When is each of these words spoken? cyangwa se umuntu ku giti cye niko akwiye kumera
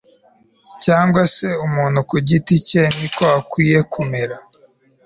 cyangwa 0.83 1.21
se 1.35 1.47
umuntu 1.65 1.99
ku 2.09 2.15
giti 2.27 2.55
cye 2.67 2.83
niko 2.99 3.23
akwiye 3.39 3.79
kumera 3.91 4.35